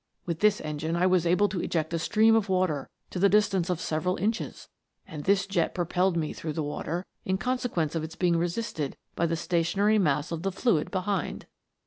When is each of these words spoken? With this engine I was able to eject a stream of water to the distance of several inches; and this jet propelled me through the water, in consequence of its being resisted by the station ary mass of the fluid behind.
With 0.25 0.39
this 0.39 0.59
engine 0.61 0.95
I 0.95 1.05
was 1.05 1.27
able 1.27 1.47
to 1.49 1.61
eject 1.61 1.93
a 1.93 1.99
stream 1.99 2.35
of 2.35 2.49
water 2.49 2.89
to 3.11 3.19
the 3.19 3.29
distance 3.29 3.69
of 3.69 3.79
several 3.79 4.17
inches; 4.17 4.67
and 5.07 5.25
this 5.25 5.45
jet 5.45 5.75
propelled 5.75 6.17
me 6.17 6.33
through 6.33 6.53
the 6.53 6.63
water, 6.63 7.05
in 7.23 7.37
consequence 7.37 7.93
of 7.93 8.03
its 8.03 8.15
being 8.15 8.35
resisted 8.35 8.97
by 9.15 9.27
the 9.27 9.35
station 9.35 9.79
ary 9.79 9.99
mass 9.99 10.31
of 10.31 10.41
the 10.41 10.51
fluid 10.51 10.89
behind. 10.89 11.45